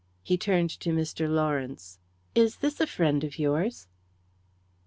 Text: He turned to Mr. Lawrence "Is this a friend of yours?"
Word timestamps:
He 0.23 0.35
turned 0.35 0.71
to 0.79 0.89
Mr. 0.89 1.29
Lawrence 1.29 1.99
"Is 2.33 2.55
this 2.55 2.79
a 2.81 2.87
friend 2.87 3.23
of 3.23 3.37
yours?" 3.37 3.85